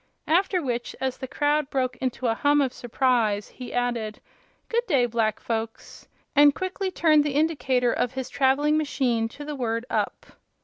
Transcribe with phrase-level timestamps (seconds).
[0.25, 4.19] After which, as the crowd broke into a hum of surprise, he added:
[4.67, 9.55] "Good day, black folks!" and quickly turned the indicator of his traveling machine to the
[9.55, 10.25] word "up."